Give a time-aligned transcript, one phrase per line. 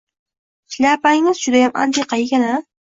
[0.77, 2.63] Shlyapangiz judayam antiqa ekan-a?